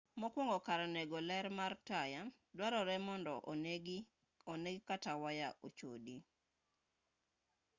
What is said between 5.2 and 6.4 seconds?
waya ochodi